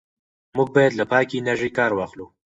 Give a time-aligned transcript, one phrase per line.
[0.57, 2.25] موږ باید له پاکې انرژۍ کار واخلو.